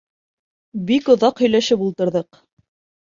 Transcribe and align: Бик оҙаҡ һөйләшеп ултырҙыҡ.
Бик 0.87 1.11
оҙаҡ 1.15 1.41
һөйләшеп 1.43 1.83
ултырҙыҡ. 1.89 2.41